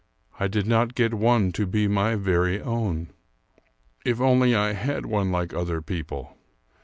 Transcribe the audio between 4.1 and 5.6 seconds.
only I had one like